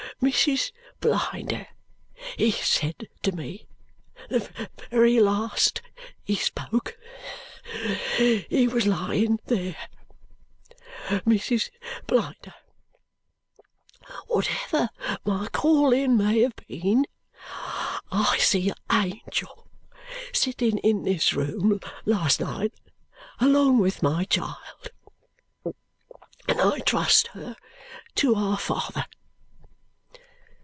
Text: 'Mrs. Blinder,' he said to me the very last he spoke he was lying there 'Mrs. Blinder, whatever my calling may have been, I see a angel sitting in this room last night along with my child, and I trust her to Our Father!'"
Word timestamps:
'Mrs. 0.21 0.71
Blinder,' 0.99 1.65
he 2.37 2.51
said 2.51 3.07
to 3.23 3.31
me 3.31 3.65
the 4.29 4.53
very 4.91 5.19
last 5.19 5.81
he 6.23 6.35
spoke 6.35 6.95
he 8.17 8.67
was 8.71 8.85
lying 8.85 9.39
there 9.47 9.75
'Mrs. 11.09 11.71
Blinder, 12.05 12.53
whatever 14.27 14.89
my 15.25 15.47
calling 15.47 16.17
may 16.17 16.41
have 16.41 16.55
been, 16.67 17.07
I 18.11 18.37
see 18.39 18.69
a 18.69 18.75
angel 18.93 19.67
sitting 20.33 20.77
in 20.79 21.01
this 21.01 21.33
room 21.33 21.79
last 22.05 22.39
night 22.39 22.75
along 23.39 23.79
with 23.79 24.03
my 24.03 24.25
child, 24.25 24.89
and 25.65 26.61
I 26.61 26.77
trust 26.79 27.29
her 27.29 27.55
to 28.17 28.35
Our 28.35 28.59
Father!'" 28.59 29.07